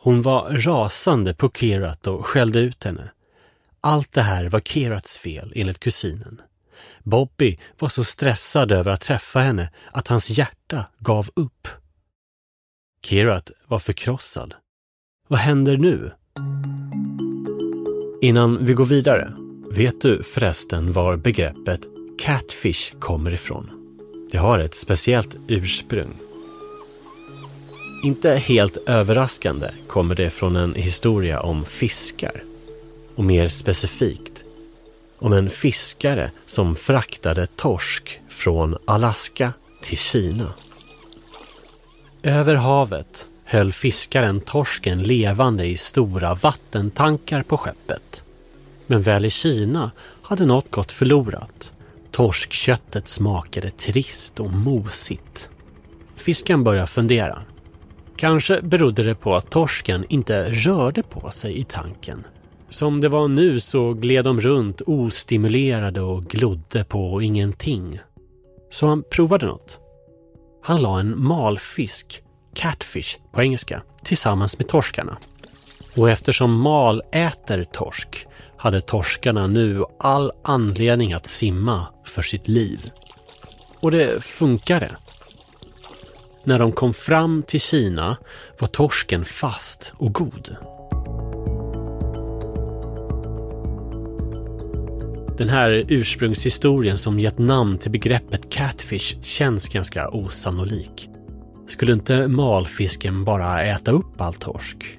[0.01, 3.11] Hon var rasande på Kerat och skällde ut henne.
[3.81, 6.41] Allt det här var Kerats fel enligt kusinen.
[7.03, 11.69] Bobby var så stressad över att träffa henne att hans hjärta gav upp.
[13.03, 14.55] Kerat var förkrossad.
[15.29, 16.13] Vad händer nu?
[18.23, 19.33] Innan vi går vidare,
[19.71, 21.81] vet du förresten var begreppet
[22.19, 23.71] catfish kommer ifrån?
[24.33, 26.28] Det har ett speciellt ursprung.
[28.03, 32.43] Inte helt överraskande kommer det från en historia om fiskar.
[33.15, 34.45] Och mer specifikt
[35.19, 40.53] om en fiskare som fraktade torsk från Alaska till Kina.
[42.23, 48.25] Över havet höll fiskaren torsken levande i stora vattentankar på skeppet.
[48.87, 49.91] Men väl i Kina
[50.23, 51.73] hade något gått förlorat.
[52.11, 55.49] Torskköttet smakade trist och mosigt.
[56.17, 57.39] Fisken började fundera.
[58.19, 62.27] Kanske berodde det på att torsken inte rörde på sig i tanken.
[62.69, 68.01] Som det var nu så gled de runt ostimulerade och glodde på ingenting.
[68.71, 69.81] Så han provade något.
[70.63, 72.23] Han la en malfisk,
[72.55, 75.19] catfish på engelska, tillsammans med torskarna.
[75.97, 78.27] Och eftersom mal äter torsk
[78.57, 82.91] hade torskarna nu all anledning att simma för sitt liv.
[83.81, 84.97] Och det funkade.
[86.49, 88.17] När de kom fram till Kina
[88.59, 90.57] var torsken fast och god.
[95.39, 101.09] Den här ursprungshistorien som gett namn till begreppet catfish känns ganska osannolik.
[101.67, 104.99] Skulle inte malfisken bara äta upp all torsk?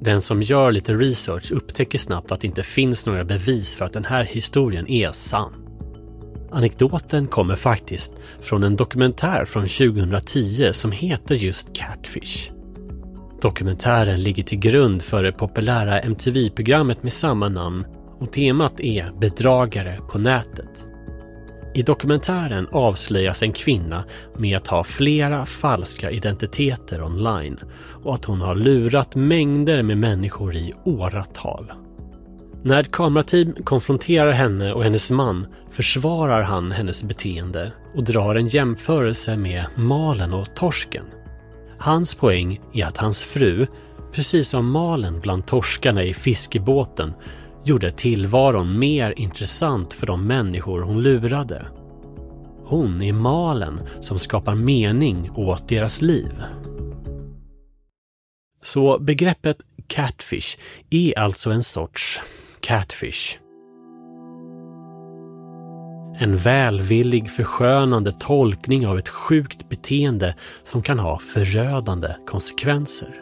[0.00, 3.92] Den som gör lite research upptäcker snabbt att det inte finns några bevis för att
[3.92, 5.63] den här historien är sann.
[6.54, 12.50] Anekdoten kommer faktiskt från en dokumentär från 2010 som heter just Catfish.
[13.42, 17.86] Dokumentären ligger till grund för det populära MTV-programmet med samma namn
[18.20, 20.86] och temat är bedragare på nätet.
[21.74, 24.04] I dokumentären avslöjas en kvinna
[24.38, 27.58] med att ha flera falska identiteter online
[28.04, 31.72] och att hon har lurat mängder med människor i åratal.
[32.66, 38.46] När ett kamerateam konfronterar henne och hennes man försvarar han hennes beteende och drar en
[38.46, 41.04] jämförelse med malen och torsken.
[41.78, 43.66] Hans poäng är att hans fru,
[44.12, 47.12] precis som malen bland torskarna i fiskebåten,
[47.64, 51.66] gjorde tillvaron mer intressant för de människor hon lurade.
[52.64, 56.42] Hon är malen som skapar mening åt deras liv.
[58.62, 60.58] Så begreppet catfish
[60.90, 62.20] är alltså en sorts
[62.64, 63.38] catfish.
[66.18, 73.14] En välvillig förskönande tolkning av ett sjukt beteende som kan ha förödande konsekvenser.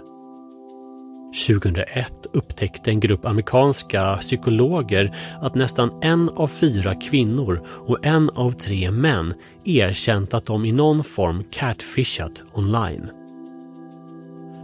[1.49, 8.53] 2001 upptäckte en grupp amerikanska psykologer att nästan en av fyra kvinnor och en av
[8.53, 13.22] tre män erkänt att de i någon form catfishat online.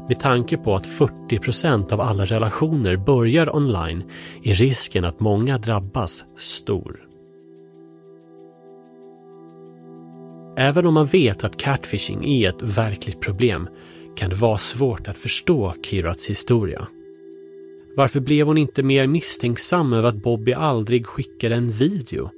[0.09, 4.05] Med tanke på att 40 procent av alla relationer börjar online
[4.42, 7.01] är risken att många drabbas stor.
[10.57, 13.68] Även om man vet att catfishing är ett verkligt problem
[14.16, 16.88] kan det vara svårt att förstå Kirats historia.
[17.97, 22.31] Varför blev hon inte mer misstänksam över att Bobby aldrig skickade en video?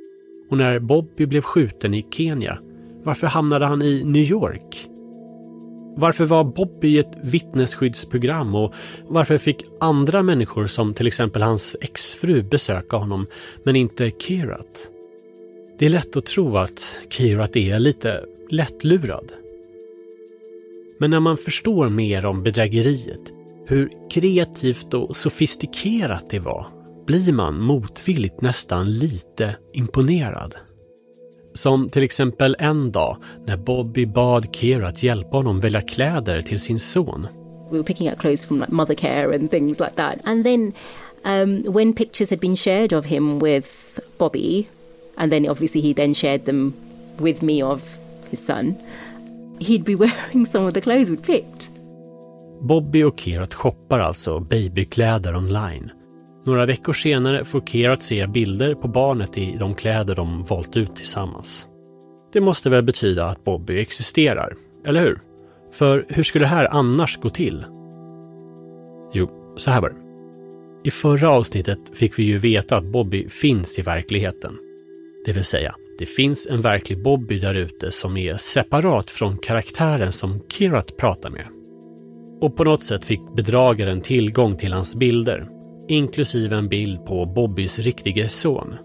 [0.50, 2.58] Och när Bobby blev skjuten i Kenya,
[3.04, 4.89] varför hamnade han i New York?
[5.96, 8.74] Varför var Bobby i ett vittnesskyddsprogram och
[9.08, 13.26] varför fick andra människor som till exempel hans exfru besöka honom
[13.64, 14.90] men inte Kirat?
[15.78, 19.32] Det är lätt att tro att Kirat är lite lättlurad.
[20.98, 23.32] Men när man förstår mer om bedrägeriet,
[23.66, 26.66] hur kreativt och sofistikerat det var,
[27.06, 30.54] blir man motvilligt nästan lite imponerad.
[31.52, 36.58] Som till exempel en dag när Bobby bad Kira att hjälpa honom välja kläder till
[36.58, 37.26] sin son.
[37.70, 40.18] We were picking out clothes from like mother care and things like that.
[40.24, 40.72] And then
[41.24, 44.66] um, when pictures had been shared of him with Bobby,
[45.16, 46.74] and then obviously he then shared them
[47.18, 47.82] with me of
[48.30, 48.74] his son,
[49.58, 51.70] he'd be wearing some of the clothes we'd picked.
[52.60, 55.90] Bobby och Kirat shoppar alltså babykläder online.
[56.44, 60.96] Några veckor senare får Kirat se bilder på barnet i de kläder de valt ut
[60.96, 61.66] tillsammans.
[62.32, 64.54] Det måste väl betyda att Bobby existerar,
[64.86, 65.20] eller hur?
[65.72, 67.64] För hur skulle det här annars gå till?
[69.12, 69.96] Jo, så här var det.
[70.84, 74.56] I förra avsnittet fick vi ju veta att Bobby finns i verkligheten.
[75.26, 80.12] Det vill säga, det finns en verklig Bobby där ute som är separat från karaktären
[80.12, 81.46] som Kirat pratar med.
[82.40, 85.48] Och på något sätt fick bedragaren tillgång till hans bilder,
[85.90, 88.76] inklusive en bild på Bobbys riktige son.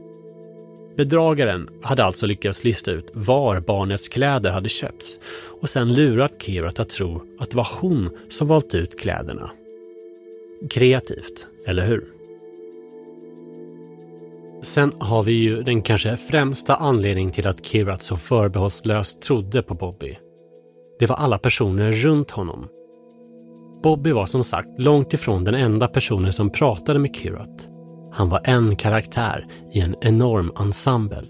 [0.97, 5.19] Bedragaren hade alltså lyckats lista ut var barnets kläder hade köpts
[5.61, 9.51] och sen lurat Kirat att tro att det var hon som valt ut kläderna.
[10.69, 12.05] Kreativt, eller hur?
[14.61, 19.73] Sen har vi ju den kanske främsta anledningen till att Kirat så förbehållslöst trodde på
[19.73, 20.17] Bobby.
[20.99, 22.67] Det var alla personer runt honom.
[23.85, 27.69] Bobby var som sagt långt ifrån den enda personen som pratade med Kirat.
[28.11, 31.23] Han var en karaktär i en enorm ensemble.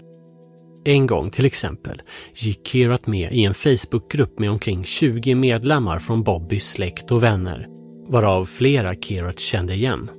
[0.84, 2.02] En gång till exempel
[2.34, 7.66] gick Kirat med i en Facebookgrupp med omkring 20 medlemmar från Bobbys släkt och vänner,
[8.08, 10.10] varav flera Kirat kände igen.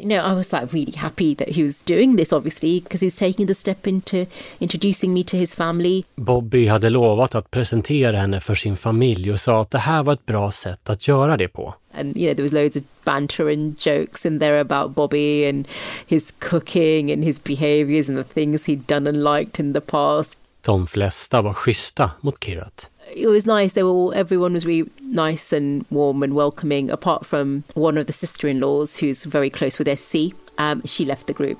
[0.00, 3.16] You know, I was like really happy that he was doing this, obviously, because he's
[3.16, 4.26] taking the step into
[4.60, 6.04] introducing me to his family.
[6.16, 10.12] Bobby hade lovat att presentera henne för sin familj och sa att det här var
[10.12, 11.74] ett bra sätt att göra det på.
[11.94, 15.68] And, you know, there was loads of banter and jokes in there about Bobby and
[16.06, 20.36] his cooking and his behaviors and the things he'd done and liked in the past.
[20.64, 22.90] De flesta var schyssta mot Kirat.
[23.14, 23.74] it was nice.
[23.74, 28.06] They were all, everyone was really nice and warm and welcoming, apart from one of
[28.06, 30.34] the sister-in-laws who's very close with SC.
[30.58, 31.58] Um, she left the group.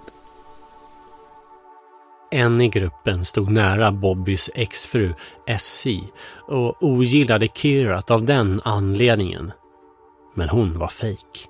[2.32, 5.14] En i gruppen stod nära Bobbys exfru
[5.58, 5.86] SC
[6.48, 9.52] och ogillade Kirat av den anledningen.
[10.34, 11.48] Men hon var fejk.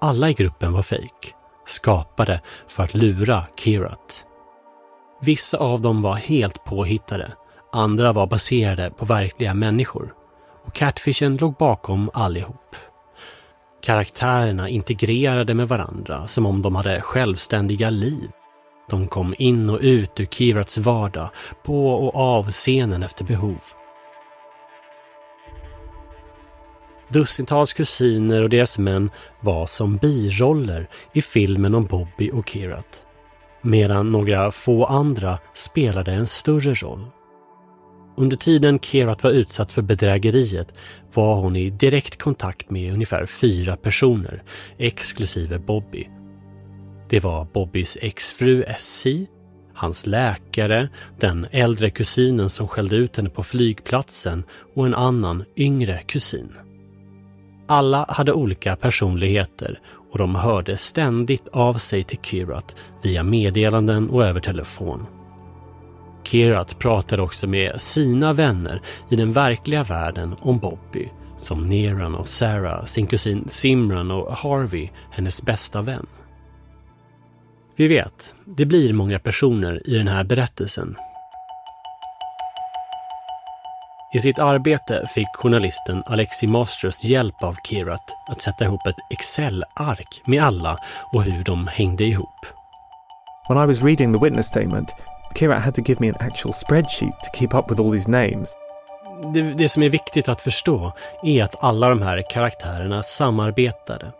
[0.00, 1.34] Alla i gruppen var fejk,
[1.66, 4.26] skapade för att lura Kirat.
[5.20, 7.32] Vissa av dem var helt påhittade
[7.72, 10.14] Andra var baserade på verkliga människor.
[10.66, 12.76] Och Catfishen låg bakom allihop.
[13.82, 18.30] Karaktärerna integrerade med varandra som om de hade självständiga liv.
[18.90, 21.30] De kom in och ut ur Kirats vardag,
[21.64, 23.60] på och av scenen efter behov.
[27.08, 29.10] Dussintals kusiner och deras män
[29.40, 33.06] var som biroller i filmen om Bobby och Kirat.
[33.66, 37.06] Medan några få andra spelade en större roll.
[38.16, 40.74] Under tiden Kerat var utsatt för bedrägeriet
[41.14, 44.42] var hon i direkt kontakt med ungefär fyra personer,
[44.78, 46.08] exklusive Bobby.
[47.08, 49.26] Det var Bobbys exfru Essie,
[49.74, 50.88] hans läkare,
[51.20, 54.44] den äldre kusinen som skällde ut henne på flygplatsen
[54.74, 56.52] och en annan yngre kusin.
[57.68, 59.80] Alla hade olika personligheter
[60.16, 65.06] och de hörde ständigt av sig till Kirat via meddelanden och över telefon.
[66.24, 71.08] Kirat pratade också med sina vänner i den verkliga världen om Bobby,
[71.38, 76.06] som Neran och Sarah, sin kusin Simran och Harvey, hennes bästa vän.
[77.76, 80.96] Vi vet, det blir många personer i den här berättelsen.
[84.16, 90.22] I sitt arbete fick journalisten Alexi Masters hjälp av Kirat att sätta ihop ett Excel-ark
[90.24, 90.78] med alla
[91.12, 92.46] och hur de hängde ihop.
[93.48, 94.88] When I was reading the witness statement,
[95.34, 98.56] Kirat had to give me an actual spreadsheet to keep up with all these names.
[99.34, 100.92] Det, det som är viktigt att förstå
[101.22, 104.12] är att alla de här karaktärerna samarbetade.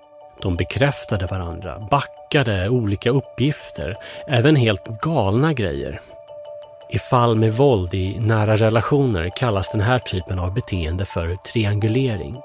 [0.42, 3.96] De bekräftade varandra, backade olika uppgifter,
[4.28, 6.00] även helt galna grejer.
[6.88, 12.36] I fall med våld i nära relationer kallas den här typen av beteende för triangulering.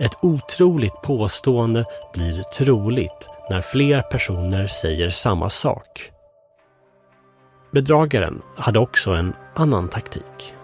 [0.00, 6.10] Ett otroligt påstående blir troligt när fler personer säger samma sak.
[7.72, 10.54] Bedragaren hade också en annan taktik.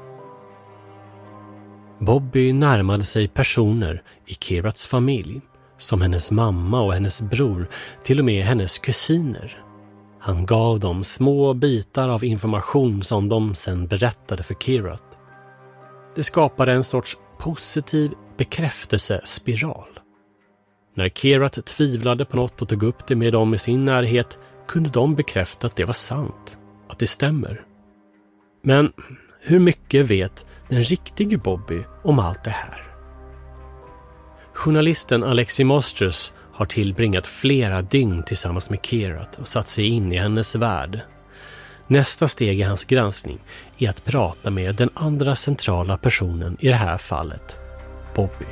[1.98, 5.40] Bobby närmade sig personer i Kirats familj,
[5.78, 7.68] som hennes mamma och hennes bror,
[8.04, 9.63] till och med hennes kusiner.
[10.26, 15.18] Han gav dem små bitar av information som de sen berättade för Kirat.
[16.16, 19.88] Det skapade en sorts positiv bekräftelsespiral.
[20.96, 24.90] När Kirat tvivlade på något och tog upp det med dem i sin närhet kunde
[24.90, 26.58] de bekräfta att det var sant
[26.88, 27.64] att det stämmer.
[28.62, 28.92] Men
[29.40, 32.84] hur mycket vet den riktige Bobby om allt det här?
[34.54, 40.18] Journalisten Alexi Mosters har tillbringat flera dygn tillsammans med Kirat och satt sig in i
[40.18, 41.00] hennes värld.
[41.86, 43.38] Nästa steg i hans granskning
[43.78, 47.58] är att prata med den andra centrala personen i det här fallet,
[48.14, 48.46] Bobby.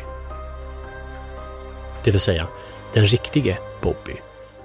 [2.05, 2.49] Det vill säga,
[2.95, 4.17] den riktige Bobby.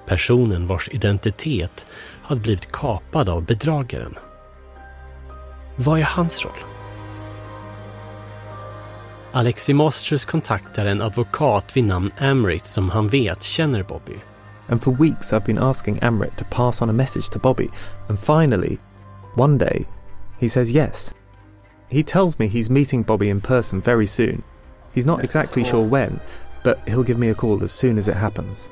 [0.07, 1.87] Personen vars identitet
[2.23, 4.15] hade blivit kapad av bedragaren.
[5.75, 6.76] Vad är hans roll?
[9.31, 14.15] Alexi Mosters kontaktar en advokat vid namn Amrit som han vet känner Bobby.
[14.69, 17.69] And for weeks I've been asking Amrit to pass on a message to Bobby,
[18.09, 18.77] and finally
[19.37, 19.85] One day,
[20.39, 21.13] he says yes.
[21.89, 24.43] He tells me he's meeting Bobby in person very soon.
[24.93, 26.19] He's not exactly sure when,
[26.63, 28.69] but he'll give me a call as soon as it happens.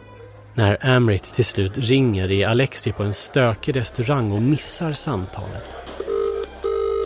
[0.56, 5.76] När Amrit till slut ringer är Alexi på en stökig restaurang och missar samtalet.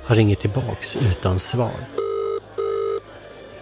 [0.04, 2.09] Han ringer tillbaks utan svar.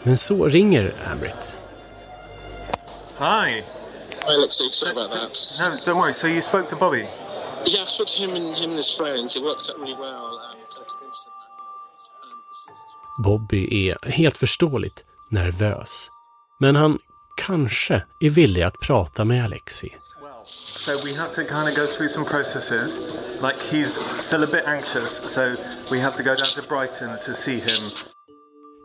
[0.08, 1.58] Men så ringer Amrit.
[3.18, 3.64] Hi.
[4.26, 4.70] Hi, Alexei.
[4.70, 5.32] Sorry about that.
[5.60, 6.14] No, don't worry.
[6.14, 7.08] So you spoke to Bobby?
[7.66, 9.36] Yeah, I spoke to him and him and his friends.
[9.36, 10.26] It worked out really well.
[10.26, 11.12] Um, um,
[13.24, 16.10] Bobby är helt förståeligt nervös.
[16.60, 17.00] Men han
[17.38, 19.96] kanske är villig att prata med Alexi.
[20.78, 23.00] So we have to kind of go through some processes.
[23.42, 25.56] Like he's still a bit anxious, so
[25.92, 27.92] we have to go down to Brighton to see him.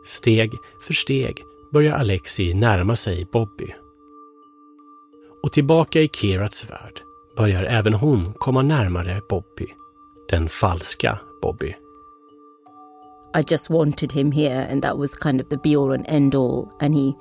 [0.03, 1.43] Steg för steg
[1.73, 3.75] börjar Alexi närma sig Bobby.
[5.43, 7.01] Och tillbaka i Kirats värld
[7.37, 9.67] börjar även hon komma närmare Bobby.
[10.29, 11.75] Den falska Bobby.
[13.35, 16.35] I just wanted him here, and that was kind of the be all and end
[16.35, 16.69] all.
[16.79, 17.13] And he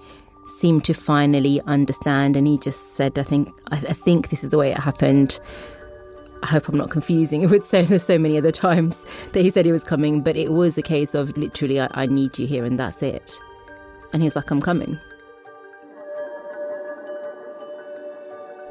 [0.60, 4.50] seemed to finally understand, and he just said, "I think, I, I think this is
[4.50, 5.40] the way it happened."
[6.42, 9.50] I hope I'm not confusing it with so there's so many other times that he
[9.50, 12.46] said he was coming, but it was a case of literally, I, I need you
[12.46, 13.38] here, and that's it.
[14.12, 14.98] And he was like, "I'm coming."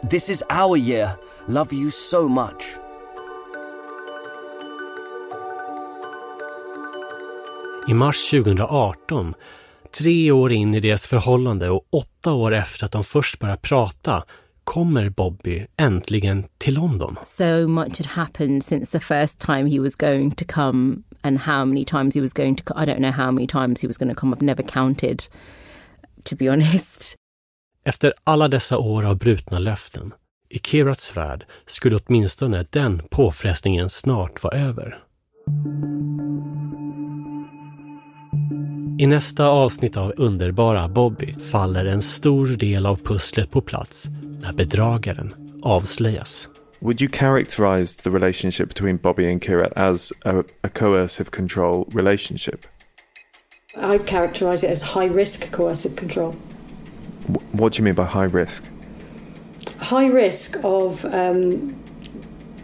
[0.03, 1.17] This is our year.
[1.47, 2.77] Love you so much.
[7.87, 9.33] I mars 2018,
[9.91, 14.23] tre år in i deras förhållande och åtta år efter att de först började prata,
[14.63, 17.17] kommer Bobby äntligen till London.
[17.23, 21.65] So much had happened since the first time he was going to come, and how
[21.65, 22.63] many times he was going to.
[22.75, 24.33] I don't know how many times he was going to come.
[24.33, 25.23] I've never counted,
[26.23, 27.15] to be honest.
[27.85, 30.13] Efter alla dessa år av brutna löften,
[30.49, 34.97] i Kirats värld skulle åtminstone den påfrestningen snart vara över.
[38.99, 44.09] I nästa avsnitt av Underbara Bobby faller en stor del av pusslet på plats
[44.41, 46.49] när bedragaren avslöjas.
[46.79, 52.65] Would you characterize the relationship between Bobby and Kirat as a, a coercive control relationship?
[53.75, 56.35] I'd characterise it as high risk coercive control.
[57.51, 58.63] What do you mean by high risk?
[59.77, 61.75] High risk of um,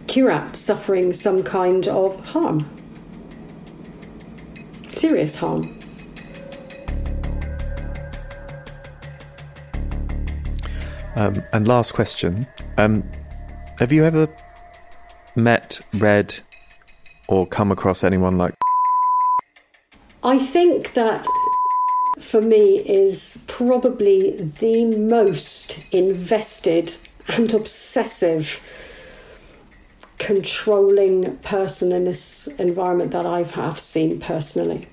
[0.06, 2.66] Kirat suffering some kind of harm,
[4.90, 5.77] serious harm.
[11.18, 12.46] Um, and last question:
[12.76, 13.02] um,
[13.80, 14.28] Have you ever
[15.34, 16.32] met, read,
[17.26, 18.54] or come across anyone like?
[20.22, 21.26] I think that
[22.20, 26.94] for me is probably the most invested
[27.26, 28.60] and obsessive
[30.18, 34.86] controlling person in this environment that I've have seen personally.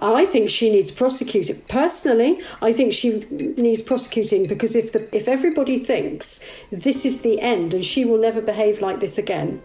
[0.00, 1.56] I think she needs prosecuting.
[1.66, 3.24] Personally, I think she
[3.56, 8.20] needs prosecuting because if the if everybody thinks this is the end and she will
[8.20, 9.60] never behave like this again,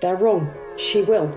[0.00, 0.46] they're wrong.
[0.78, 1.28] She will.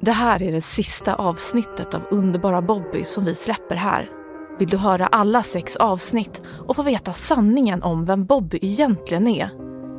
[0.00, 4.10] Det här är det sista avsnittet av Underbara Bobby som vi släpper här.
[4.58, 9.50] Vill du höra alla sex avsnitt och få veta sanningen om vem Bobby egentligen är?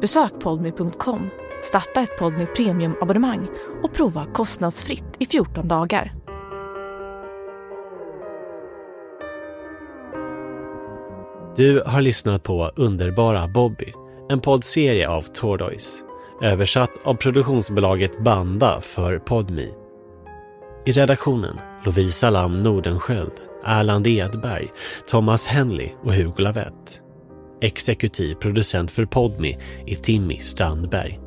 [0.01, 1.29] Besök podmy.com,
[1.63, 3.47] starta ett Podmy Premium-abonnemang
[3.83, 6.20] och prova kostnadsfritt i 14 dagar.
[11.55, 13.93] Du har lyssnat på Underbara Bobby,
[14.29, 16.03] en poddserie av Tordoys
[16.41, 19.69] Översatt av produktionsbolaget Banda för Podmi.
[20.85, 23.33] I redaktionen Lovisa Lam Nordenskjöld,
[23.65, 24.71] Erland Edberg,
[25.07, 27.01] Thomas Henley och Hugo Lavett.
[27.61, 31.19] Exekutiv producent för Podmi är Timmy Strandberg.